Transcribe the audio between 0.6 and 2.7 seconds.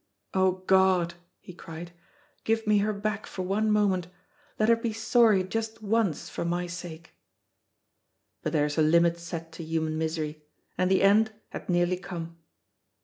God," he cried, "give